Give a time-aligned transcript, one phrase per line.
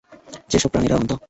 [0.51, 1.11] যেসব প্রাণীরা অন্ধ?